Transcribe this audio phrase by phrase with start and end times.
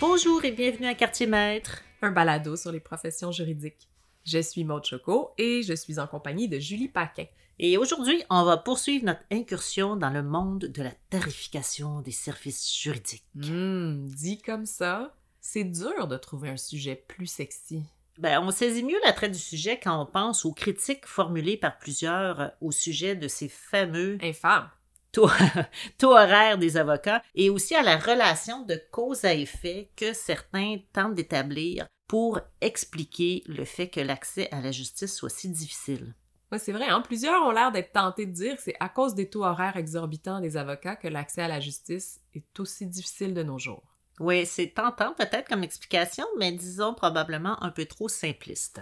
[0.00, 1.82] Bonjour et bienvenue à Quartier Maître.
[2.00, 3.88] un balado sur les professions juridiques.
[4.24, 7.26] Je suis Maude Choco et je suis en compagnie de Julie Paquin.
[7.58, 12.74] Et aujourd'hui, on va poursuivre notre incursion dans le monde de la tarification des services
[12.74, 13.26] juridiques.
[13.34, 17.84] Hmm, dit comme ça, c'est dur de trouver un sujet plus sexy.
[18.18, 22.40] Ben, on saisit mieux l'attrait du sujet quand on pense aux critiques formulées par plusieurs
[22.40, 24.70] euh, au sujet de ces fameux Infâme.
[25.12, 25.28] taux,
[25.98, 30.78] taux horaires des avocats et aussi à la relation de cause à effet que certains
[30.92, 36.14] tentent d'établir pour expliquer le fait que l'accès à la justice soit si difficile.
[36.58, 37.02] C'est vrai, hein?
[37.02, 40.40] plusieurs ont l'air d'être tentés de dire que c'est à cause des taux horaires exorbitants
[40.40, 43.95] des avocats que l'accès à la justice est aussi difficile de nos jours.
[44.18, 48.80] Oui, c'est tentant peut-être comme explication, mais disons probablement un peu trop simpliste.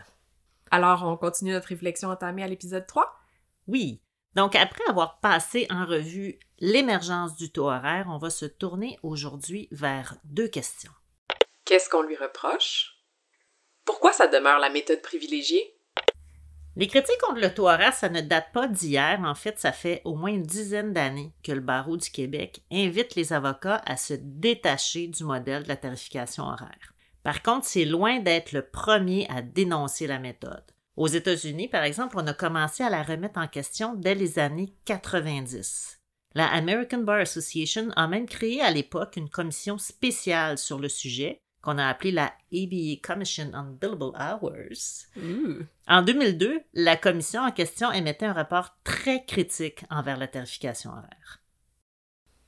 [0.71, 3.13] Alors, on continue notre réflexion entamée à l'épisode 3?
[3.67, 4.01] Oui.
[4.35, 9.69] Donc, après avoir passé en revue l'émergence du taux horaire, on va se tourner aujourd'hui
[9.71, 10.93] vers deux questions.
[11.65, 12.95] Qu'est-ce qu'on lui reproche?
[13.85, 15.74] Pourquoi ça demeure la méthode privilégiée?
[16.77, 19.21] Les critiques contre le horaire, ça ne date pas d'hier.
[19.25, 23.15] En fait, ça fait au moins une dizaine d'années que le barreau du Québec invite
[23.15, 26.95] les avocats à se détacher du modèle de la tarification horaire.
[27.23, 30.65] Par contre, c'est loin d'être le premier à dénoncer la méthode.
[30.97, 34.75] Aux États-Unis, par exemple, on a commencé à la remettre en question dès les années
[34.85, 36.01] 90.
[36.35, 41.41] La American Bar Association a même créé à l'époque une commission spéciale sur le sujet
[41.65, 45.07] qu'on a appelée la ABA Commission on Billable Hours.
[45.89, 51.41] En 2002, la commission en question émettait un rapport très critique envers la tarification horaire.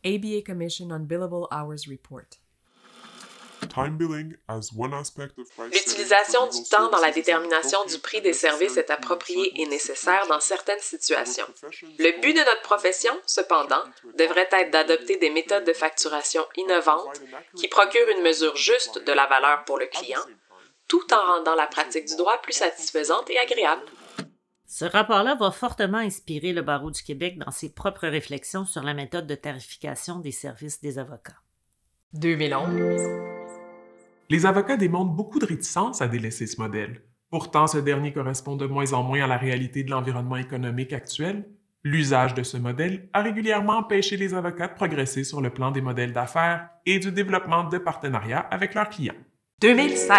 [0.04, 2.26] ABA Commission on Billable Hours Report.
[2.28, 2.44] Time billing as one
[3.06, 3.55] aspect of price
[5.72, 10.40] L'utilisation du temps dans la détermination du prix des services est appropriée et nécessaire dans
[10.40, 11.46] certaines situations.
[11.98, 13.82] Le but de notre profession, cependant,
[14.18, 17.20] devrait être d'adopter des méthodes de facturation innovantes
[17.56, 20.22] qui procurent une mesure juste de la valeur pour le client,
[20.88, 23.82] tout en rendant la pratique du droit plus satisfaisante et agréable.
[24.66, 28.94] Ce rapport-là va fortement inspirer le barreau du Québec dans ses propres réflexions sur la
[28.94, 31.40] méthode de tarification des services des avocats.
[32.14, 33.35] 2011.
[34.28, 37.02] Les avocats démontrent beaucoup de réticence à délaisser ce modèle.
[37.30, 41.48] Pourtant, ce dernier correspond de moins en moins à la réalité de l'environnement économique actuel.
[41.84, 45.80] L'usage de ce modèle a régulièrement empêché les avocats de progresser sur le plan des
[45.80, 49.14] modèles d'affaires et du développement de partenariats avec leurs clients.
[49.60, 50.18] 2016.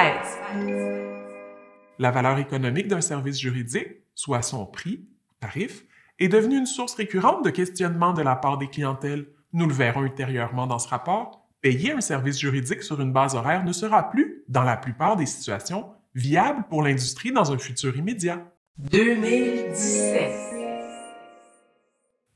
[1.99, 5.05] La valeur économique d'un service juridique, soit son prix,
[5.41, 5.83] tarif,
[6.19, 9.27] est devenue une source récurrente de questionnement de la part des clientèles.
[9.51, 11.36] Nous le verrons ultérieurement dans ce rapport.
[11.61, 15.25] Payer un service juridique sur une base horaire ne sera plus, dans la plupart des
[15.25, 18.45] situations, viable pour l'industrie dans un futur immédiat.
[18.77, 20.31] 2017.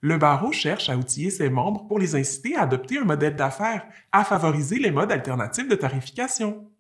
[0.02, 3.86] Le barreau cherche à outiller ses membres pour les inciter à adopter un modèle d'affaires,
[4.12, 6.72] à favoriser les modes alternatifs de tarification.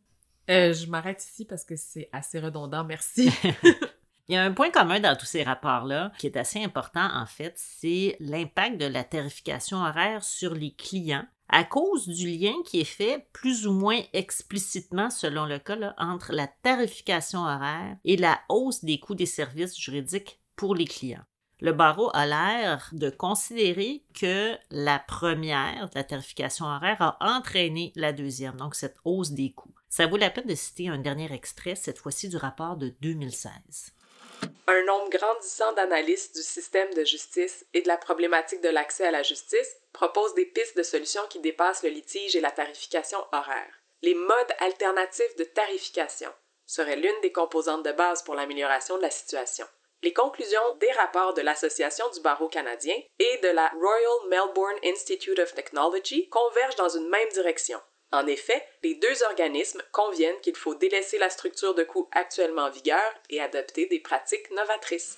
[0.49, 3.31] Euh, je m'arrête ici parce que c'est assez redondant, merci.
[4.27, 7.27] Il y a un point commun dans tous ces rapports-là qui est assez important, en
[7.27, 12.79] fait, c'est l'impact de la tarification horaire sur les clients à cause du lien qui
[12.79, 18.39] est fait plus ou moins explicitement, selon le cas, entre la tarification horaire et la
[18.49, 21.23] hausse des coûts des services juridiques pour les clients.
[21.59, 28.13] Le barreau a l'air de considérer que la première, la tarification horaire, a entraîné la
[28.13, 29.75] deuxième, donc cette hausse des coûts.
[29.87, 33.93] Ça vaut la peine de citer un dernier extrait, cette fois-ci du rapport de 2016.
[34.67, 39.11] Un nombre grandissant d'analystes du système de justice et de la problématique de l'accès à
[39.11, 43.73] la justice proposent des pistes de solutions qui dépassent le litige et la tarification horaire.
[44.01, 46.31] Les modes alternatifs de tarification
[46.65, 49.67] seraient l'une des composantes de base pour l'amélioration de la situation.
[50.03, 55.37] Les conclusions des rapports de l'Association du barreau canadien et de la Royal Melbourne Institute
[55.37, 57.79] of Technology convergent dans une même direction.
[58.13, 62.69] En effet, les deux organismes conviennent qu'il faut délaisser la structure de coûts actuellement en
[62.69, 62.99] vigueur
[63.29, 65.17] et adopter des pratiques novatrices.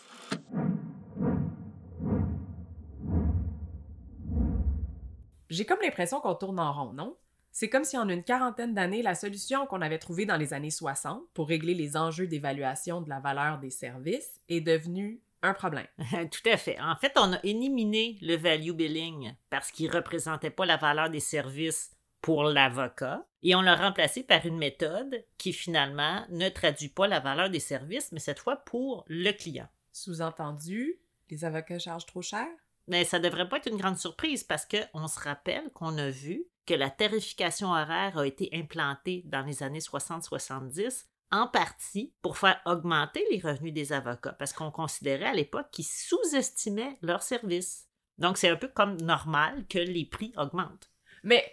[5.50, 7.18] J'ai comme l'impression qu'on tourne en rond, non?
[7.52, 10.72] C'est comme si en une quarantaine d'années, la solution qu'on avait trouvée dans les années
[10.72, 15.88] 60 pour régler les enjeux d'évaluation de la valeur des services est devenue un problème.
[16.32, 16.80] Tout à fait.
[16.80, 21.10] En fait, on a éliminé le value billing parce qu'il ne représentait pas la valeur
[21.10, 21.93] des services
[22.24, 27.20] pour l'avocat et on l'a remplacé par une méthode qui finalement ne traduit pas la
[27.20, 29.68] valeur des services, mais cette fois pour le client.
[29.92, 31.00] Sous-entendu,
[31.30, 32.48] les avocats chargent trop cher?
[32.88, 36.46] Mais ça devrait pas être une grande surprise parce qu'on se rappelle qu'on a vu
[36.66, 42.62] que la tarification horaire a été implantée dans les années 60-70 en partie pour faire
[42.66, 47.90] augmenter les revenus des avocats, parce qu'on considérait à l'époque qu'ils sous-estimaient leurs services.
[48.18, 50.92] Donc, c'est un peu comme normal que les prix augmentent.
[51.24, 51.44] Mais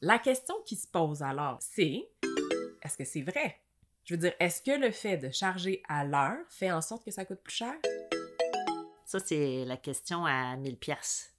[0.00, 2.08] la question qui se pose alors, c'est
[2.82, 3.60] est-ce que c'est vrai?
[4.04, 7.10] Je veux dire, est-ce que le fait de charger à l'heure fait en sorte que
[7.10, 7.74] ça coûte plus cher?
[9.04, 11.34] Ça, c'est la question à 1000 pièces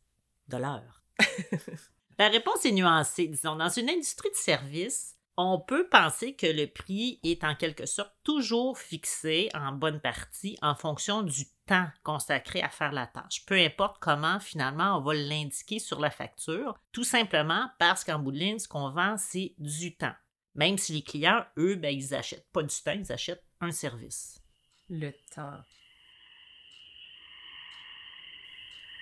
[0.48, 1.04] de l'heure.
[2.20, 3.28] la réponse est nuancée.
[3.28, 7.86] Disons, dans une industrie de services, on peut penser que le prix est en quelque
[7.86, 13.46] sorte toujours fixé en bonne partie en fonction du temps consacré à faire la tâche,
[13.46, 18.34] peu importe comment finalement on va l'indiquer sur la facture, tout simplement parce qu'en bout
[18.34, 20.16] de ligne, ce qu'on vend, c'est du temps.
[20.56, 24.44] Même si les clients, eux, ben, ils achètent pas du temps, ils achètent un service.
[24.90, 25.64] Le temps.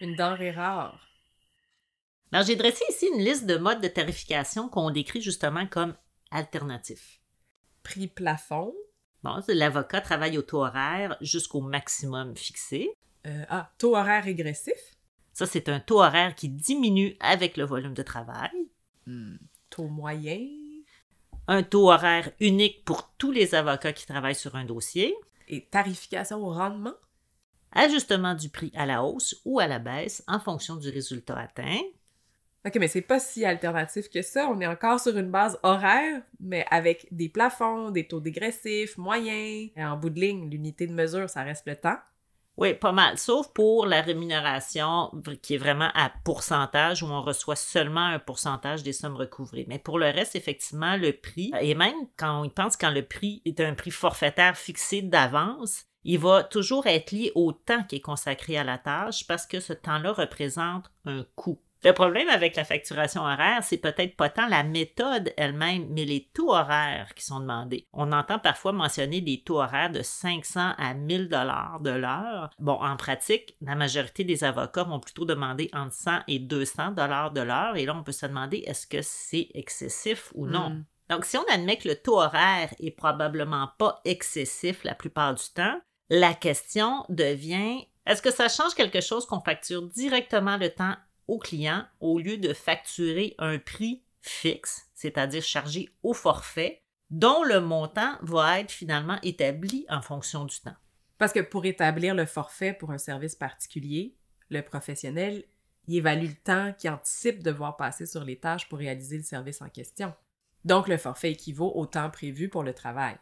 [0.01, 1.01] Une denrée rare.
[2.31, 5.95] Alors, j'ai dressé ici une liste de modes de tarification qu'on décrit justement comme
[6.31, 7.21] alternatifs.
[7.83, 8.74] Prix plafond.
[9.24, 12.89] Bon, l'avocat travaille au taux horaire jusqu'au maximum fixé.
[13.25, 14.97] Euh, ah, taux horaire régressif.
[15.33, 18.51] Ça, c'est un taux horaire qui diminue avec le volume de travail.
[19.06, 19.38] Hmm,
[19.69, 20.47] taux moyen.
[21.47, 25.15] Un taux horaire unique pour tous les avocats qui travaillent sur un dossier.
[25.47, 26.95] Et tarification au rendement.
[27.71, 31.81] Ajustement du prix à la hausse ou à la baisse en fonction du résultat atteint.
[32.67, 34.49] OK, mais c'est pas si alternatif que ça.
[34.49, 39.71] On est encore sur une base horaire, mais avec des plafonds, des taux dégressifs, moyens.
[39.75, 41.97] Et en bout de ligne, l'unité de mesure, ça reste le temps.
[42.57, 43.17] Oui, pas mal.
[43.17, 45.11] Sauf pour la rémunération
[45.41, 49.65] qui est vraiment à pourcentage où on reçoit seulement un pourcentage des sommes recouvrées.
[49.69, 53.43] Mais pour le reste, effectivement, le prix, et même quand on pense quand le prix
[53.45, 58.01] est un prix forfaitaire fixé d'avance, il va toujours être lié au temps qui est
[58.01, 61.61] consacré à la tâche parce que ce temps-là représente un coût.
[61.83, 66.29] Le problème avec la facturation horaire, c'est peut-être pas tant la méthode elle-même, mais les
[66.33, 67.88] taux horaires qui sont demandés.
[67.94, 72.50] On entend parfois mentionner des taux horaires de 500 à 1000 dollars de l'heure.
[72.59, 77.31] Bon, en pratique, la majorité des avocats vont plutôt demander entre 100 et 200 dollars
[77.31, 80.71] de l'heure, et là, on peut se demander est-ce que c'est excessif ou non?
[80.71, 80.85] Mm.
[81.09, 85.44] Donc, si on admet que le taux horaire est probablement pas excessif la plupart du
[85.56, 85.79] temps,
[86.09, 90.95] la question devient est-ce que ça change quelque chose qu'on facture directement le temps
[91.27, 97.59] au client au lieu de facturer un prix fixe, c'est-à-dire chargé au forfait, dont le
[97.62, 100.75] montant va être finalement établi en fonction du temps.
[101.18, 104.15] Parce que pour établir le forfait pour un service particulier,
[104.50, 105.44] le professionnel
[105.88, 109.62] y évalue le temps qui anticipe devoir passer sur les tâches pour réaliser le service
[109.62, 110.13] en question.
[110.65, 113.18] Donc, le forfait équivaut au temps prévu pour le travail.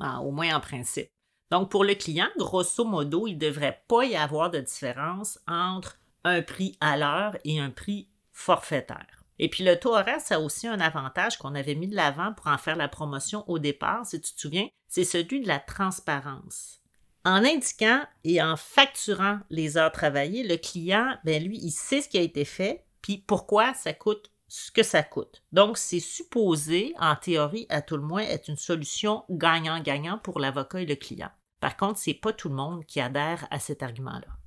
[0.00, 1.08] Ah, au moins en principe.
[1.50, 5.97] Donc, pour le client, grosso modo, il ne devrait pas y avoir de différence entre
[6.24, 9.24] un prix à l'heure et un prix forfaitaire.
[9.38, 12.32] Et puis le taux horaire, ça a aussi un avantage qu'on avait mis de l'avant
[12.32, 15.60] pour en faire la promotion au départ, si tu te souviens, c'est celui de la
[15.60, 16.80] transparence.
[17.24, 22.08] En indiquant et en facturant les heures travaillées, le client, ben lui, il sait ce
[22.08, 25.42] qui a été fait, puis pourquoi ça coûte ce que ça coûte.
[25.52, 30.80] Donc, c'est supposé, en théorie, à tout le moins, être une solution gagnant-gagnant pour l'avocat
[30.80, 31.30] et le client.
[31.60, 34.37] Par contre, c'est pas tout le monde qui adhère à cet argument-là.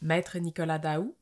[0.00, 1.16] Maître Nicolas Daou?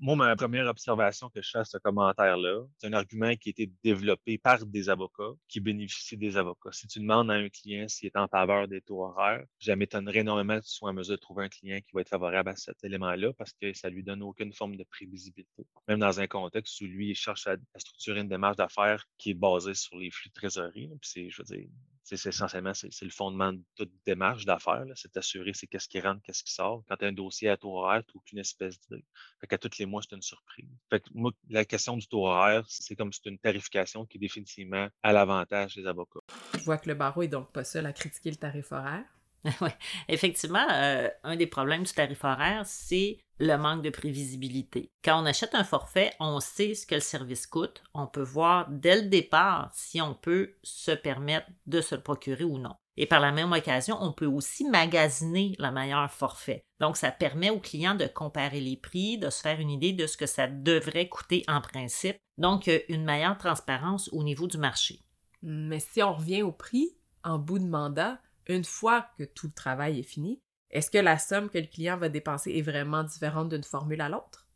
[0.00, 3.50] Moi, ma première observation que je fais à ce commentaire-là, c'est un argument qui a
[3.50, 6.70] été développé par des avocats qui bénéficient des avocats.
[6.70, 10.20] Si tu demandes à un client s'il est en faveur des taux horaires, je m'étonnerais
[10.20, 12.54] énormément que tu sois en mesure de trouver un client qui va être favorable à
[12.54, 15.66] cet élément-là parce que ça lui donne aucune forme de prévisibilité.
[15.88, 19.34] Même dans un contexte où lui, il cherche à, structurer une démarche d'affaires qui est
[19.34, 20.88] basée sur les flux de trésorerie.
[21.00, 21.68] Puis c'est, je veux dire,
[22.16, 26.22] c'est essentiellement c'est le fondement de toute démarche d'affaires, c'est d'assurer c'est qu'est-ce qui rentre,
[26.22, 26.82] qu'est-ce qui sort.
[26.88, 29.04] Quand tu as un dossier à taux horaire, tu aucune espèce d'idée.
[29.40, 30.68] Fait qu'à tous les mois, c'est une surprise.
[30.90, 34.20] Fait que moi, la question du taux horaire, c'est comme c'est une tarification qui est
[34.20, 36.20] définitivement à l'avantage des avocats.
[36.54, 39.04] Je vois que le barreau est donc pas seul à critiquer le tarif horaire.
[39.60, 39.70] oui,
[40.08, 44.90] effectivement, euh, un des problèmes du tarif horaire, c'est le manque de prévisibilité.
[45.04, 47.82] Quand on achète un forfait, on sait ce que le service coûte.
[47.94, 52.44] On peut voir dès le départ si on peut se permettre de se le procurer
[52.44, 52.74] ou non.
[52.96, 56.64] Et par la même occasion, on peut aussi magasiner le meilleur forfait.
[56.80, 60.08] Donc, ça permet au client de comparer les prix, de se faire une idée de
[60.08, 62.16] ce que ça devrait coûter en principe.
[62.38, 64.98] Donc, une meilleure transparence au niveau du marché.
[65.42, 68.18] Mais si on revient au prix, en bout de mandat,
[68.48, 70.40] une fois que tout le travail est fini,
[70.70, 74.08] est-ce que la somme que le client va dépenser est vraiment différente d'une formule à
[74.08, 74.46] l'autre?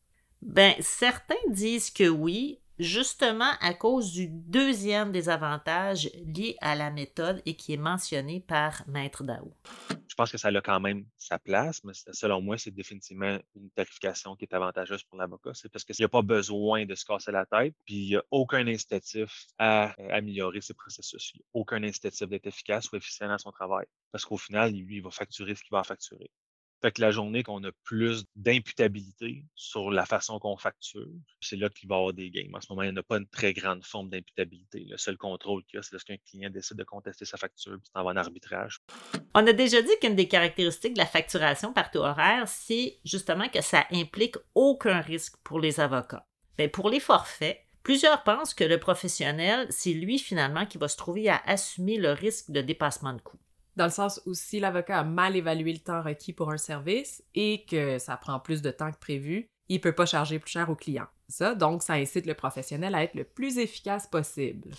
[0.42, 6.90] Ben, certains disent que oui, justement à cause du deuxième des avantages liés à la
[6.90, 9.54] méthode et qui est mentionné par Maître Dao.
[10.08, 13.70] je pense que ça a quand même sa place, mais selon moi, c'est définitivement une
[13.70, 15.52] tarification qui est avantageuse pour l'avocat.
[15.54, 18.16] C'est parce qu'il n'y a pas besoin de se casser la tête, puis il n'y
[18.16, 21.32] a aucun incitatif à euh, améliorer ces processus.
[21.34, 23.86] Il n'y a aucun incitatif d'être efficace ou efficient dans son travail.
[24.10, 26.30] Parce qu'au final, lui, il va facturer ce qu'il va facturer.
[26.82, 31.06] Fait que la journée qu'on a plus d'imputabilité sur la façon qu'on facture,
[31.40, 32.50] c'est là qu'il va y avoir des gains.
[32.52, 34.84] En ce moment, il n'y a pas une très grande forme d'imputabilité.
[34.88, 37.88] Le seul contrôle qu'il y a, c'est lorsqu'un client décide de contester sa facture puis
[37.94, 38.78] s'en va en arbitrage.
[39.34, 43.48] On a déjà dit qu'une des caractéristiques de la facturation par taux horaire, c'est justement
[43.48, 46.26] que ça implique aucun risque pour les avocats.
[46.58, 50.96] Mais pour les forfaits, Plusieurs pensent que le professionnel, c'est lui finalement qui va se
[50.96, 53.40] trouver à assumer le risque de dépassement de coûts
[53.76, 57.22] dans le sens où si l'avocat a mal évalué le temps requis pour un service
[57.34, 60.68] et que ça prend plus de temps que prévu, il peut pas charger plus cher
[60.68, 61.06] au client.
[61.28, 64.70] Ça, donc, ça incite le professionnel à être le plus efficace possible.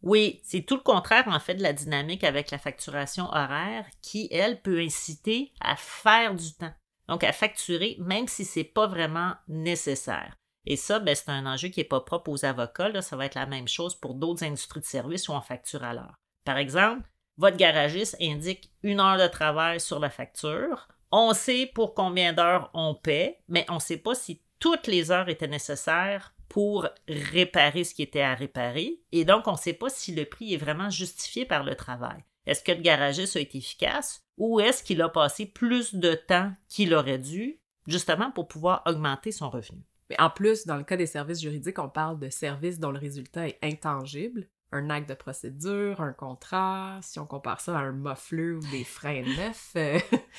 [0.00, 4.28] Oui, c'est tout le contraire en fait de la dynamique avec la facturation horaire qui,
[4.30, 6.72] elle, peut inciter à faire du temps.
[7.08, 10.34] Donc à facturer même si c'est pas vraiment nécessaire.
[10.66, 13.00] Et ça, ben, c'est un enjeu qui n'est pas propre aux avocats.
[13.00, 15.94] Ça va être la même chose pour d'autres industries de services où on facture à
[15.94, 16.14] l'heure.
[16.44, 20.88] Par exemple, votre garagiste indique une heure de travail sur la facture.
[21.10, 25.10] On sait pour combien d'heures on paie, mais on ne sait pas si toutes les
[25.10, 29.00] heures étaient nécessaires pour réparer ce qui était à réparer.
[29.12, 32.24] Et donc, on ne sait pas si le prix est vraiment justifié par le travail.
[32.44, 36.52] Est-ce que le garagiste a été efficace ou est-ce qu'il a passé plus de temps
[36.68, 39.82] qu'il aurait dû, justement pour pouvoir augmenter son revenu?
[40.10, 42.98] Mais en plus, dans le cas des services juridiques, on parle de services dont le
[42.98, 47.92] résultat est intangible un acte de procédure, un contrat, si on compare ça à un
[47.92, 49.72] muffler ou des freins neufs.
[49.76, 49.98] Euh,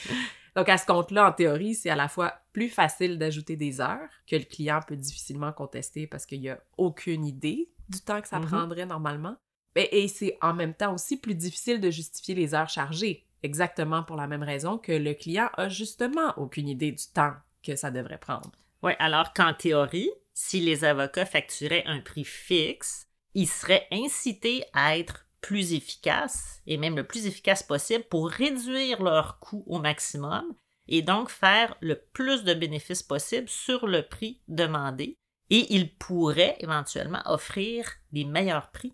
[0.55, 4.09] donc à ce compte-là, en théorie, c'est à la fois plus facile d'ajouter des heures
[4.27, 8.27] que le client peut difficilement contester parce qu'il n'y a aucune idée du temps que
[8.27, 8.47] ça mm-hmm.
[8.47, 9.37] prendrait normalement.
[9.75, 14.03] Et, et c'est en même temps aussi plus difficile de justifier les heures chargées, exactement
[14.03, 17.33] pour la même raison que le client a justement aucune idée du temps
[17.63, 18.51] que ça devrait prendre.
[18.81, 23.08] Oui, alors qu'en théorie, si les avocats facturaient un prix fixe,
[23.39, 29.01] ils seraient incités à être plus efficaces et même le plus efficace possible pour réduire
[29.01, 30.53] leurs coûts au maximum
[30.89, 35.17] et donc faire le plus de bénéfices possible sur le prix demandé.
[35.49, 38.93] Et ils pourraient éventuellement offrir des meilleurs prix.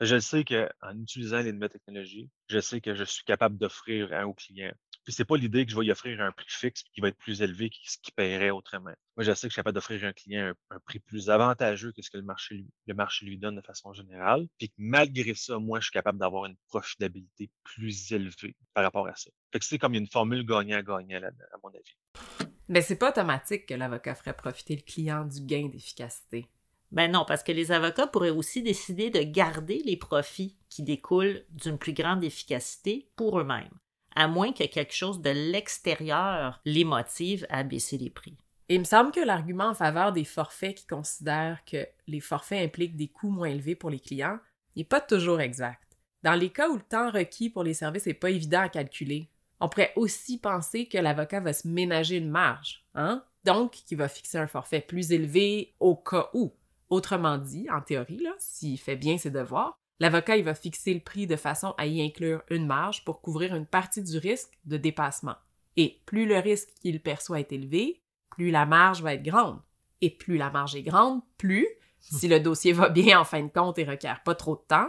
[0.00, 4.18] Je sais qu'en utilisant les nouvelles technologies, je sais que je suis capable d'offrir à
[4.18, 4.74] un client
[5.06, 7.16] puis c'est pas l'idée que je vais y offrir un prix fixe qui va être
[7.16, 8.90] plus élevé que ce qu'il paierait autrement.
[9.16, 11.92] Moi, je sais que je suis capable d'offrir à un client un, prix plus avantageux
[11.92, 14.48] que ce que le marché, lui, le marché lui donne de façon générale.
[14.58, 19.06] Puis que malgré ça, moi, je suis capable d'avoir une profitabilité plus élevée par rapport
[19.06, 19.30] à ça.
[19.52, 22.48] Fait que c'est comme une formule gagnant-gagnant, à mon avis.
[22.68, 26.48] Mais c'est pas automatique que l'avocat ferait profiter le client du gain d'efficacité.
[26.90, 31.44] Ben non, parce que les avocats pourraient aussi décider de garder les profits qui découlent
[31.50, 33.70] d'une plus grande efficacité pour eux-mêmes
[34.16, 38.36] à moins que quelque chose de l'extérieur les motive à baisser les prix.
[38.68, 42.96] il me semble que l'argument en faveur des forfaits qui considèrent que les forfaits impliquent
[42.96, 44.38] des coûts moins élevés pour les clients
[44.74, 45.96] n'est pas toujours exact.
[46.22, 49.30] Dans les cas où le temps requis pour les services n'est pas évident à calculer,
[49.60, 53.24] on pourrait aussi penser que l'avocat va se ménager une marge, hein?
[53.44, 56.52] donc qu'il va fixer un forfait plus élevé au cas où.
[56.88, 61.26] Autrement dit, en théorie, s'il fait bien ses devoirs, L'avocat, il va fixer le prix
[61.26, 65.36] de façon à y inclure une marge pour couvrir une partie du risque de dépassement.
[65.76, 69.60] Et plus le risque qu'il perçoit est élevé, plus la marge va être grande.
[70.02, 71.66] Et plus la marge est grande, plus,
[72.00, 74.88] si le dossier va bien en fin de compte et requiert pas trop de temps,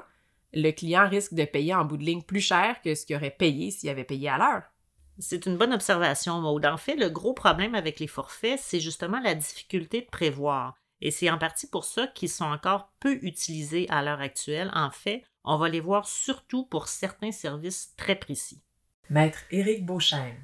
[0.54, 3.32] le client risque de payer en bout de ligne plus cher que ce qu'il aurait
[3.32, 4.64] payé s'il avait payé à l'heure.
[5.20, 6.66] C'est une bonne observation, Maud.
[6.66, 10.76] En fait, le gros problème avec les forfaits, c'est justement la difficulté de prévoir.
[11.02, 14.72] Et c'est en partie pour ça qu'ils sont encore peu utilisés à l'heure actuelle.
[14.74, 18.62] En fait, on va les voir surtout pour certains services très précis.
[19.10, 20.36] Maître Éric Beauchesne.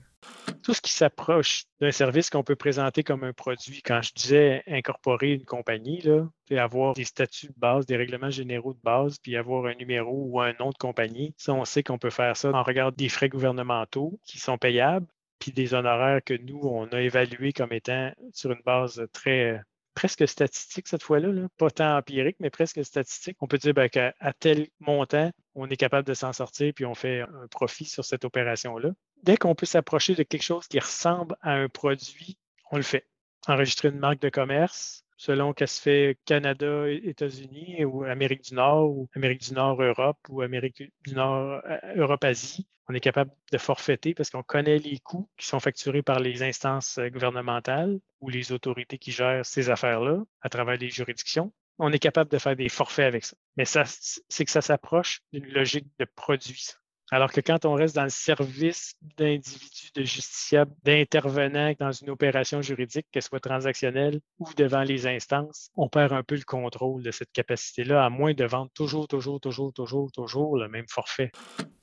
[0.61, 4.63] Tout ce qui s'approche d'un service qu'on peut présenter comme un produit, quand je disais
[4.67, 9.35] incorporer une compagnie, là, avoir des statuts de base, des règlements généraux de base, puis
[9.35, 12.51] avoir un numéro ou un nom de compagnie, ça, on sait qu'on peut faire ça
[12.51, 15.07] en regard des frais gouvernementaux qui sont payables,
[15.39, 19.61] puis des honoraires que nous, on a évalués comme étant sur une base très
[19.93, 23.37] presque statistique cette fois-là, pas tant empirique, mais presque statistique.
[23.41, 26.95] On peut dire ben, qu'à tel montant, on est capable de s'en sortir puis on
[26.95, 28.89] fait un profit sur cette opération-là.
[29.23, 32.37] Dès qu'on peut s'approcher de quelque chose qui ressemble à un produit,
[32.71, 33.07] on le fait.
[33.47, 38.89] Enregistrer une marque de commerce, selon qu'elle se fait Canada, États-Unis ou Amérique du Nord
[38.89, 42.67] ou Amérique du Nord, Europe ou Amérique du Nord, euh, Europe, Asie.
[42.89, 46.43] On est capable de forfaiter parce qu'on connaît les coûts qui sont facturés par les
[46.43, 51.53] instances euh, gouvernementales ou les autorités qui gèrent ces affaires-là à travers les juridictions.
[51.79, 53.37] On est capable de faire des forfaits avec ça.
[53.55, 56.67] Mais ça, c'est que ça s'approche d'une logique de produit.
[57.11, 62.61] Alors que quand on reste dans le service d'individus, de justiciables, d'intervenants dans une opération
[62.61, 67.11] juridique, qu'elle soit transactionnelle ou devant les instances, on perd un peu le contrôle de
[67.11, 71.31] cette capacité-là, à moins de vendre toujours, toujours, toujours, toujours, toujours le même forfait.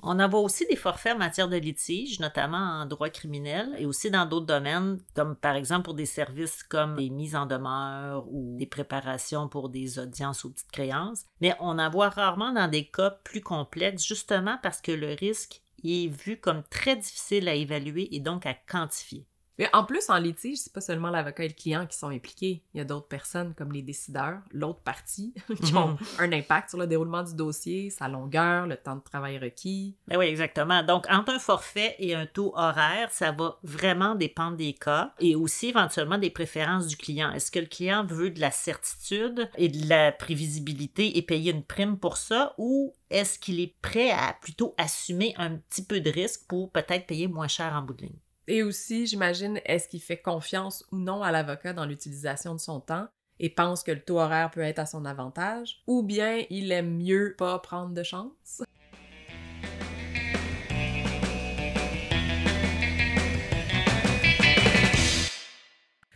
[0.02, 3.84] On en voit aussi des forfaits en matière de litige, notamment en droit criminel et
[3.84, 8.26] aussi dans d'autres domaines, comme par exemple pour des services comme les mises en demeure
[8.32, 11.26] ou des préparations pour des audiences ou petites créances.
[11.42, 15.62] Mais on en voit rarement dans des cas plus complexes, justement parce que le risque
[15.84, 19.26] est vu comme très difficile à évaluer et donc à quantifier.
[19.60, 22.62] Mais en plus, en litige, c'est pas seulement l'avocat et le client qui sont impliqués.
[22.72, 26.78] Il y a d'autres personnes comme les décideurs, l'autre partie, qui ont un impact sur
[26.78, 29.98] le déroulement du dossier, sa longueur, le temps de travail requis.
[30.08, 30.82] Ben oui, exactement.
[30.82, 35.36] Donc, entre un forfait et un taux horaire, ça va vraiment dépendre des cas et
[35.36, 37.30] aussi éventuellement des préférences du client.
[37.30, 41.64] Est-ce que le client veut de la certitude et de la prévisibilité et payer une
[41.64, 46.08] prime pour ça ou est-ce qu'il est prêt à plutôt assumer un petit peu de
[46.08, 48.18] risque pour peut-être payer moins cher en bout de ligne?
[48.52, 52.80] Et aussi, j'imagine, est-ce qu'il fait confiance ou non à l'avocat dans l'utilisation de son
[52.80, 53.06] temps
[53.38, 56.96] et pense que le taux horaire peut être à son avantage, ou bien il aime
[56.96, 58.62] mieux pas prendre de chance?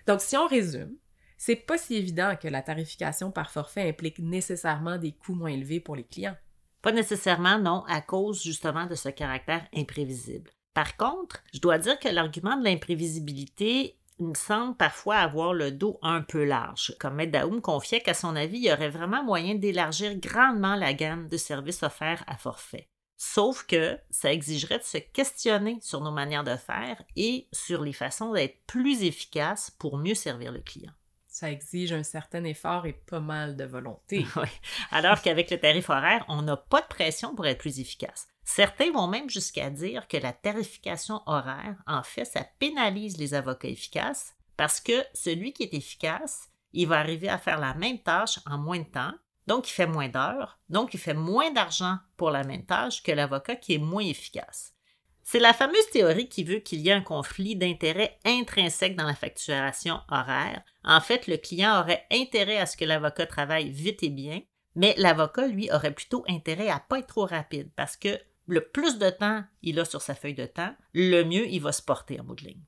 [0.09, 0.97] Donc, si on résume,
[1.39, 5.79] c'est pas si évident que la tarification par forfait implique nécessairement des coûts moins élevés
[5.79, 6.37] pour les clients.
[6.83, 10.51] Pas nécessairement, non, à cause justement de ce caractère imprévisible.
[10.75, 15.99] Par contre, je dois dire que l'argument de l'imprévisibilité me semble parfois avoir le dos
[16.03, 16.95] un peu large.
[17.01, 20.93] Comme Maître Daoum confiait qu'à son avis, il y aurait vraiment moyen d'élargir grandement la
[20.93, 22.89] gamme de services offerts à forfait.
[23.17, 27.93] Sauf que ça exigerait de se questionner sur nos manières de faire et sur les
[27.93, 30.93] façons d'être plus efficaces pour mieux servir le client.
[31.27, 34.27] Ça exige un certain effort et pas mal de volonté.
[34.37, 34.49] Oui.
[34.91, 38.29] Alors qu'avec le tarif horaire, on n'a pas de pression pour être plus efficace.
[38.45, 43.69] Certains vont même jusqu'à dire que la tarification horaire, en fait, ça pénalise les avocats
[43.69, 48.39] efficaces parce que celui qui est efficace, il va arriver à faire la même tâche
[48.47, 49.13] en moins de temps,
[49.47, 53.13] donc il fait moins d'heures, donc il fait moins d'argent pour la même tâche que
[53.13, 54.75] l'avocat qui est moins efficace.
[55.23, 59.15] C'est la fameuse théorie qui veut qu'il y ait un conflit d'intérêt intrinsèque dans la
[59.15, 60.63] facturation horaire.
[60.85, 64.43] En fait, le client aurait intérêt à ce que l'avocat travaille vite et bien,
[64.75, 68.99] mais l'avocat, lui, aurait plutôt intérêt à pas être trop rapide parce que le plus
[68.99, 72.21] de temps il a sur sa feuille de temps, le mieux il va se porter
[72.21, 72.63] en bout de ligne.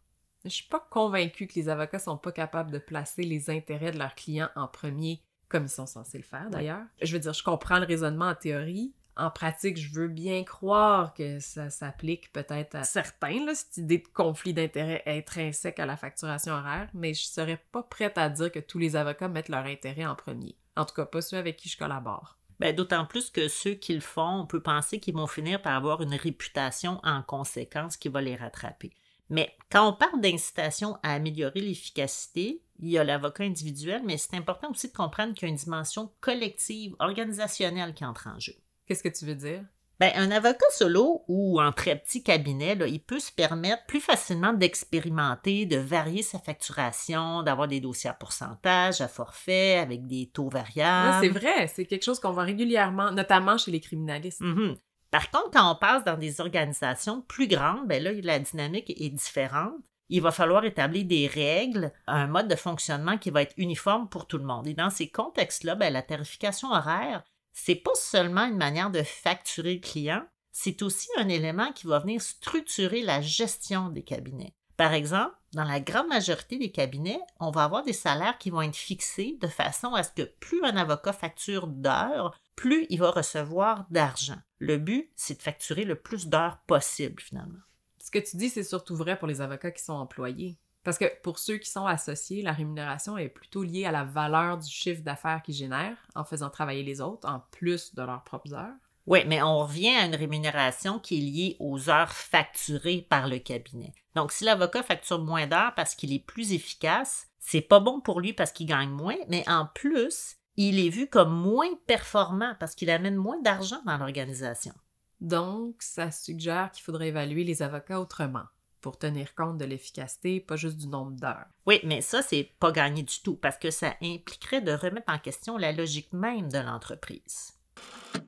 [0.44, 3.98] Je suis pas convaincu que les avocats sont pas capables de placer les intérêts de
[3.98, 6.84] leurs clients en premier, comme ils sont censés le faire d'ailleurs.
[7.02, 8.94] Je veux dire, je comprends le raisonnement en théorie.
[9.16, 13.98] En pratique, je veux bien croire que ça s'applique peut-être à certains, là, cette idée
[13.98, 18.52] de conflit d'intérêts intrinsèque à la facturation horaire, mais je serais pas prête à dire
[18.52, 20.54] que tous les avocats mettent leur intérêt en premier.
[20.76, 22.36] En tout cas, pas ceux avec qui je collabore.
[22.58, 25.74] Ben, D'autant plus que ceux qui le font, on peut penser qu'ils vont finir par
[25.74, 28.92] avoir une réputation en conséquence qui va les rattraper.
[29.28, 34.36] Mais quand on parle d'incitation à améliorer l'efficacité, il y a l'avocat individuel, mais c'est
[34.36, 38.54] important aussi de comprendre qu'il y a une dimension collective, organisationnelle qui entre en jeu.
[38.86, 39.64] Qu'est-ce que tu veux dire?
[39.98, 44.52] Ben, un avocat solo ou en très petit cabinet, il peut se permettre plus facilement
[44.52, 50.50] d'expérimenter, de varier sa facturation, d'avoir des dossiers à pourcentage, à forfait, avec des taux
[50.50, 51.16] variables.
[51.22, 54.42] c'est vrai, c'est quelque chose qu'on voit régulièrement, notamment chez les criminalistes.
[54.42, 54.76] Mhm.
[55.10, 59.08] Par contre, quand on passe dans des organisations plus grandes, ben là, la dynamique est
[59.08, 59.72] différente.
[60.08, 64.26] Il va falloir établir des règles, un mode de fonctionnement qui va être uniforme pour
[64.26, 64.66] tout le monde.
[64.66, 67.24] Et dans ces contextes-là, ben, la tarification horaire,
[67.58, 71.98] c'est pas seulement une manière de facturer le client, c'est aussi un élément qui va
[71.98, 74.54] venir structurer la gestion des cabinets.
[74.76, 78.60] Par exemple, dans la grande majorité des cabinets, on va avoir des salaires qui vont
[78.60, 83.10] être fixés de façon à ce que plus un avocat facture d'heures, plus il va
[83.10, 84.38] recevoir d'argent.
[84.58, 87.60] Le but, c'est de facturer le plus d'heures possible finalement.
[88.04, 90.58] Ce que tu dis, c'est surtout vrai pour les avocats qui sont employés.
[90.86, 94.56] Parce que pour ceux qui sont associés, la rémunération est plutôt liée à la valeur
[94.56, 98.54] du chiffre d'affaires qu'ils génèrent en faisant travailler les autres en plus de leurs propres
[98.54, 98.76] heures.
[99.04, 103.40] Oui, mais on revient à une rémunération qui est liée aux heures facturées par le
[103.40, 103.94] cabinet.
[104.14, 108.20] Donc, si l'avocat facture moins d'heures parce qu'il est plus efficace, c'est pas bon pour
[108.20, 112.76] lui parce qu'il gagne moins, mais en plus, il est vu comme moins performant parce
[112.76, 114.74] qu'il amène moins d'argent dans l'organisation.
[115.20, 118.44] Donc, ça suggère qu'il faudrait évaluer les avocats autrement
[118.86, 121.48] pour tenir compte de l'efficacité, pas juste du nombre d'heures.
[121.66, 125.18] Oui, mais ça, c'est pas gagné du tout parce que ça impliquerait de remettre en
[125.18, 127.58] question la logique même de l'entreprise.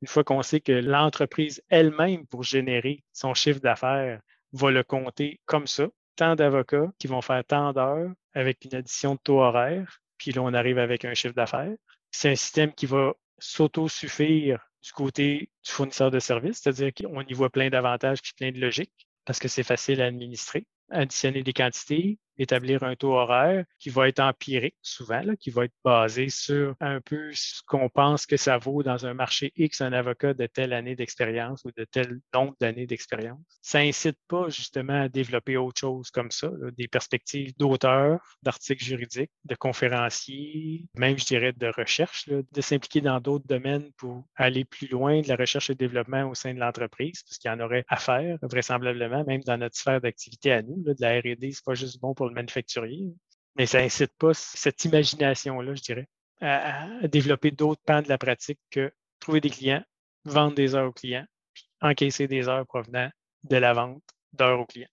[0.02, 4.20] Une fois qu'on sait que l'entreprise elle-même, pour générer son chiffre d'affaires,
[4.52, 9.14] va le compter comme ça, tant d'avocats qui vont faire tant d'heures avec une addition
[9.14, 11.76] de taux horaire, puis là, on arrive avec un chiffre d'affaires.
[12.10, 17.32] C'est un système qui va s'auto-suffire du côté du fournisseur de services, c'est-à-dire qu'on y
[17.32, 20.64] voit plein d'avantages puis plein de logique parce que c'est facile à administrer.
[20.88, 25.74] Additionner des quantités, établir un taux horaire qui va être empirique souvent, qui va être
[25.84, 29.92] basé sur un peu ce qu'on pense que ça vaut dans un marché X un
[29.92, 33.40] avocat de telle année d'expérience ou de tel nombre d'années d'expérience.
[33.62, 39.30] Ça incite pas justement à développer autre chose comme ça, des perspectives d'auteur, d'articles juridiques,
[39.44, 44.88] de conférenciers, même je dirais de recherche, de s'impliquer dans d'autres domaines pour aller plus
[44.88, 47.84] loin de la recherche et développement au sein de l'entreprise, parce qu'il y en aurait
[47.88, 50.82] à faire vraisemblablement, même dans notre sphère d'activité à nous.
[50.82, 53.14] de la R&D, c'est pas juste bon pour manufacturier.
[53.56, 56.08] Mais ça incite pas cette imagination-là, je dirais,
[56.40, 59.82] à, développer d'autres pans de la pratique que trouver des clients,
[60.24, 63.10] vendre des heures aux clients, puis encaisser des heures provenant
[63.44, 64.88] de la vente d'heures aux clients.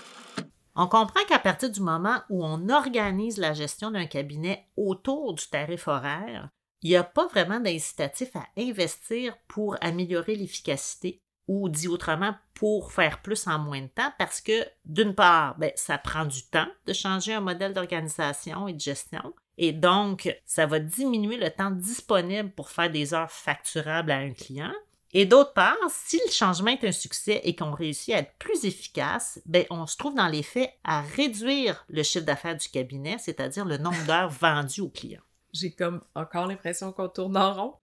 [0.76, 5.48] On comprend qu'à partir du moment où on organise la gestion d'un cabinet autour du
[5.48, 6.50] tarif horaire,
[6.82, 12.92] il n'y a pas vraiment d'incitatif à investir pour améliorer l'efficacité ou dit autrement pour
[12.92, 16.68] faire plus en moins de temps parce que d'une part, ben, ça prend du temps
[16.86, 19.34] de changer un modèle d'organisation et de gestion.
[19.58, 24.32] Et donc, ça va diminuer le temps disponible pour faire des heures facturables à un
[24.32, 24.74] client.
[25.14, 28.66] Et d'autre part, si le changement est un succès et qu'on réussit à être plus
[28.66, 33.18] efficace, ben, on se trouve dans les faits à réduire le chiffre d'affaires du cabinet,
[33.18, 35.22] c'est-à-dire le nombre d'heures vendues aux clients.
[35.54, 37.74] J'ai comme encore l'impression qu'on tourne en rond.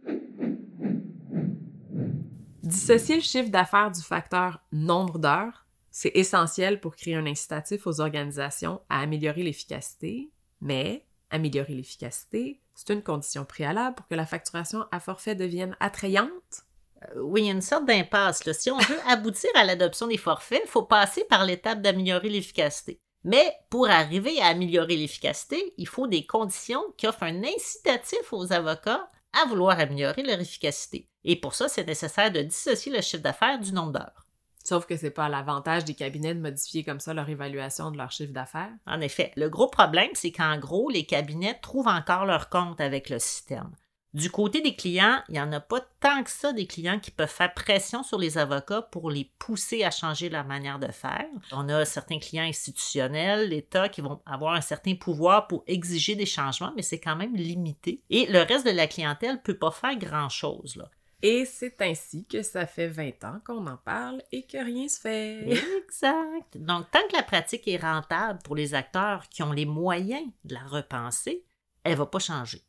[2.62, 8.00] Dissocier le chiffre d'affaires du facteur nombre d'heures, c'est essentiel pour créer un incitatif aux
[8.00, 14.84] organisations à améliorer l'efficacité, mais améliorer l'efficacité, c'est une condition préalable pour que la facturation
[14.92, 16.62] à forfait devienne attrayante.
[17.02, 18.50] Euh, oui, il y a une sorte d'impasse.
[18.52, 23.00] Si on veut aboutir à l'adoption des forfaits, il faut passer par l'étape d'améliorer l'efficacité.
[23.24, 28.52] Mais pour arriver à améliorer l'efficacité, il faut des conditions qui offrent un incitatif aux
[28.52, 29.08] avocats
[29.40, 31.08] à vouloir améliorer leur efficacité.
[31.24, 34.26] Et pour ça, c'est nécessaire de dissocier le chiffre d'affaires du nombre d'heures.
[34.64, 38.12] Sauf que c'est pas l'avantage des cabinets de modifier comme ça leur évaluation de leur
[38.12, 38.72] chiffre d'affaires.
[38.86, 43.10] En effet, le gros problème, c'est qu'en gros, les cabinets trouvent encore leur compte avec
[43.10, 43.72] le système.
[44.14, 47.10] Du côté des clients, il n'y en a pas tant que ça des clients qui
[47.10, 51.24] peuvent faire pression sur les avocats pour les pousser à changer leur manière de faire.
[51.50, 56.26] On a certains clients institutionnels, l'État, qui vont avoir un certain pouvoir pour exiger des
[56.26, 58.02] changements, mais c'est quand même limité.
[58.10, 60.84] Et le reste de la clientèle ne peut pas faire grand-chose.
[61.22, 65.00] Et c'est ainsi que ça fait 20 ans qu'on en parle et que rien se
[65.00, 65.48] fait.
[65.48, 66.58] Exact.
[66.58, 70.54] Donc, tant que la pratique est rentable pour les acteurs qui ont les moyens de
[70.54, 71.46] la repenser,
[71.84, 72.62] elle ne va pas changer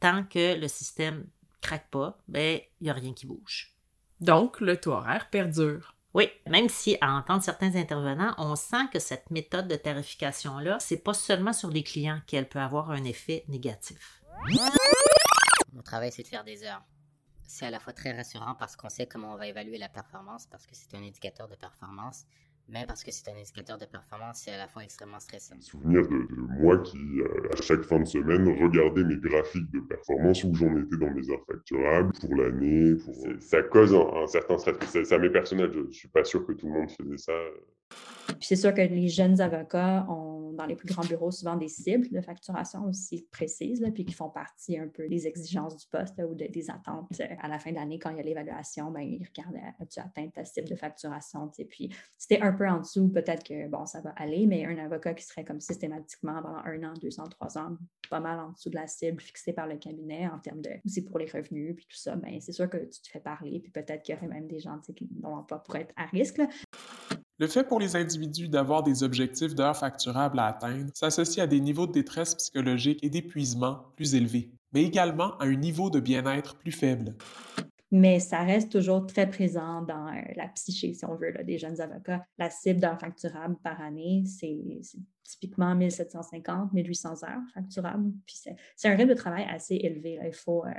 [0.00, 1.26] tant que le système
[1.60, 3.74] craque pas, ben, il n'y a rien qui bouge.
[4.20, 5.94] Donc, le taux horaire perdure.
[6.14, 10.98] Oui, même si à entendre certains intervenants, on sent que cette méthode de tarification-là, c'est
[10.98, 14.22] pas seulement sur les clients qu'elle peut avoir un effet négatif.
[15.72, 16.82] Mon travail, c'est de faire des heures.
[17.46, 20.46] C'est à la fois très rassurant parce qu'on sait comment on va évaluer la performance,
[20.46, 22.24] parce que c'est un indicateur de performance,
[22.68, 25.54] mais parce que c'est un indicateur de performance, c'est à la fois extrêmement stressant.
[25.60, 26.26] Souvenir de,
[26.60, 30.76] moi qui, euh, à chaque fin de semaine, regardais mes graphiques de performance où j'en
[30.76, 32.94] étais dans mes heures facturables pour l'année.
[32.96, 33.14] Pour...
[33.40, 34.76] Ça cause un, certain stress.
[34.86, 35.70] Ça, ça m'est personnel.
[35.72, 37.32] Je ne suis pas sûr que tout le monde faisait ça.
[38.40, 42.08] C'est sûr que les jeunes avocats ont dans les plus grands bureaux souvent des cibles
[42.10, 46.34] de facturation aussi précises, puis qui font partie un peu des exigences du poste ou
[46.34, 47.08] des attentes.
[47.20, 49.82] Euh, à la fin de l'année, quand il y a l'évaluation, ben, ils regardent euh,
[49.82, 51.50] as-tu atteint ta cible de facturation?
[51.68, 55.14] Puis c'était un peu en dessous, peut-être que bon, ça va aller, mais un avocat
[55.14, 57.76] qui serait comme systématiquement pendant un an, deux ans, trois ans,
[58.10, 61.04] pas mal en dessous de la cible fixée par le cabinet en termes de aussi
[61.04, 63.70] pour les revenus, puis tout ça, ben, c'est sûr que tu te fais parler, puis
[63.70, 66.40] peut-être qu'il y aurait même des gens dont l'emploi pourrait être à risque.
[67.40, 71.60] Le fait pour les individus d'avoir des objectifs d'heures facturables à atteindre s'associe à des
[71.60, 76.58] niveaux de détresse psychologique et d'épuisement plus élevés, mais également à un niveau de bien-être
[76.58, 77.14] plus faible.
[77.92, 81.80] Mais ça reste toujours très présent dans euh, la psyché, si on veut, des jeunes
[81.80, 82.26] avocats.
[82.38, 84.58] La cible d'heures facturables par année, c'est
[85.22, 88.10] typiquement 1750, 1800 heures facturables.
[88.26, 88.36] Puis
[88.76, 90.18] c'est un rythme de travail assez élevé.
[90.24, 90.70] Il faut euh,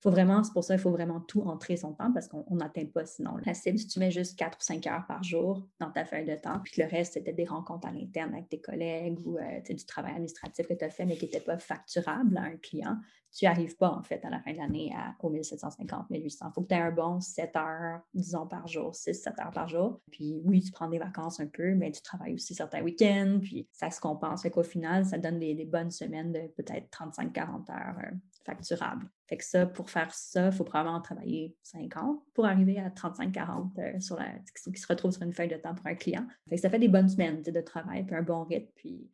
[0.00, 2.86] faut vraiment, c'est pour ça qu'il faut vraiment tout entrer son temps parce qu'on n'atteint
[2.86, 3.78] pas sinon la cible.
[3.78, 6.60] Si tu mets juste 4 ou 5 heures par jour dans ta feuille de temps,
[6.62, 10.12] puis le reste, c'était des rencontres à l'interne avec tes collègues ou euh, du travail
[10.12, 12.96] administratif que tu as fait mais qui n'était pas facturable à un client,
[13.32, 16.46] tu n'y arrives pas en fait à la fin de l'année aux 1750, 1800.
[16.48, 19.68] Il faut que tu aies un bon 7 heures, disons, par jour, 6-7 heures par
[19.68, 20.00] jour.
[20.10, 23.68] Puis oui, tu prends des vacances un peu, mais tu travailles aussi certains week-ends, puis
[23.72, 24.42] ça se compense.
[24.42, 28.16] Fait qu'au final, ça donne des, bonnes semaines de peut-être 35-40 heures euh,
[28.48, 29.06] facturables.
[29.26, 33.78] Fait que ça, pour faire ça, il faut probablement travailler 50 pour arriver à 35-40
[33.78, 34.26] euh, sur la,
[34.72, 36.26] qui se retrouve sur une feuille de temps pour un client.
[36.48, 38.70] Fait que ça fait des bonnes semaines de travail, puis un bon rythme.
[38.74, 39.10] Puis...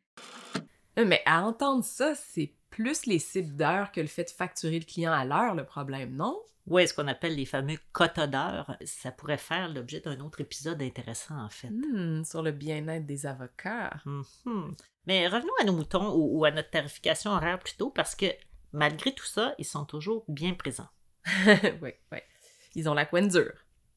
[0.97, 4.79] Euh, mais à entendre ça, c'est plus les cibles d'heures que le fait de facturer
[4.79, 6.37] le client à l'heure le problème, non?
[6.67, 11.39] Oui, ce qu'on appelle les fameux cotodeurs, ça pourrait faire l'objet d'un autre épisode intéressant,
[11.39, 11.69] en fait.
[11.69, 13.91] Hmm, sur le bien-être des avocats.
[14.05, 14.73] Mhm.
[15.05, 18.25] Mais revenons à nos moutons ou, ou à notre tarification horaire plutôt, parce que
[18.75, 20.89] malgré tout ça, ils sont toujours bien présents.
[21.81, 22.19] oui, oui.
[22.75, 23.53] Ils ont la couenne dure.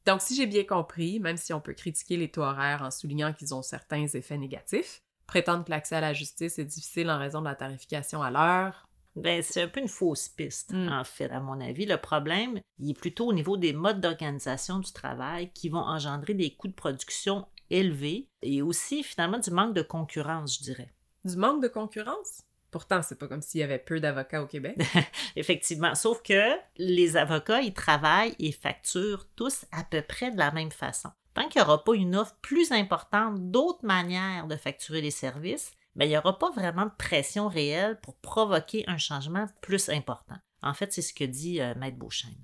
[0.06, 3.32] Donc, si j'ai bien compris, même si on peut critiquer les taux horaires en soulignant
[3.34, 7.40] qu'ils ont certains effets négatifs, prétendre que l'accès à la justice est difficile en raison
[7.40, 8.84] de la tarification à l'heure,
[9.16, 10.88] Ben, c'est un peu une fausse piste, Mm.
[10.92, 11.86] en fait, à mon avis.
[11.86, 16.34] Le problème, il est plutôt au niveau des modes d'organisation du travail qui vont engendrer
[16.34, 20.94] des coûts de production élevés et aussi, finalement, du manque de concurrence, je dirais.
[21.24, 22.42] du manque de concurrence?
[22.70, 24.76] Pourtant, c'est pas comme s'il y avait peu d'avocats au Québec.
[25.36, 25.94] Effectivement.
[25.94, 30.70] Sauf que les avocats, ils travaillent et facturent tous à peu près de la même
[30.70, 31.08] façon.
[31.34, 35.72] Tant qu'il n'y aura pas une offre plus importante d'autres manières de facturer les services,
[35.94, 40.36] ben, il n'y aura pas vraiment de pression réelle pour provoquer un changement plus important.
[40.62, 42.36] En fait, c'est ce que dit euh, Maître Beauchesne.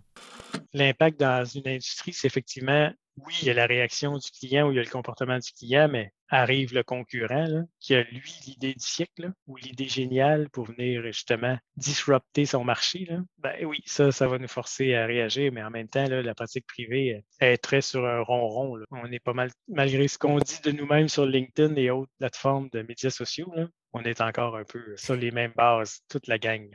[0.72, 4.72] L'impact dans une industrie, c'est effectivement, oui, il y a la réaction du client ou
[4.72, 8.74] il y a le comportement du client, mais arrive le concurrent qui a, lui, l'idée
[8.74, 13.08] du siècle ou l'idée géniale pour venir justement disrupter son marché.
[13.38, 16.66] Ben oui, ça, ça va nous forcer à réagir, mais en même temps, la pratique
[16.66, 18.82] privée est très sur un ronron.
[18.90, 22.68] On est pas mal, malgré ce qu'on dit de nous-mêmes sur LinkedIn et autres plateformes
[22.72, 23.52] de médias sociaux,
[23.92, 26.68] on est encore un peu sur les mêmes bases, toute la gang.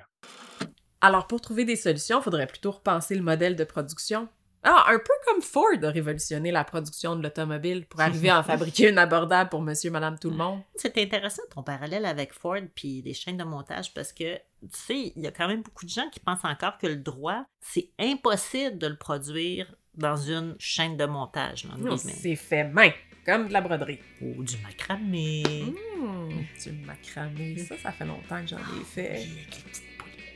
[1.02, 4.28] Alors, pour trouver des solutions, il faudrait plutôt repenser le modèle de production.
[4.63, 8.43] Ah, un peu comme Ford a révolutionné la production de l'automobile pour arriver à en
[8.43, 10.61] fabriquer une abordable pour monsieur, madame, tout le monde.
[10.75, 15.13] C'est intéressant ton parallèle avec Ford puis les chaînes de montage parce que, tu sais,
[15.15, 17.89] il y a quand même beaucoup de gens qui pensent encore que le droit, c'est
[17.97, 21.65] impossible de le produire dans une chaîne de montage.
[21.77, 21.95] Non.
[21.97, 22.91] C'est fait main,
[23.25, 23.99] comme de la broderie.
[24.21, 25.43] Ou du macramé.
[25.45, 26.29] Mmh,
[26.63, 29.25] du macramé, ça, ça fait longtemps que j'en ai fait.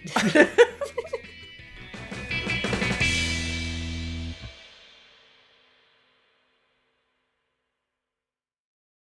[0.06, 0.42] Oui,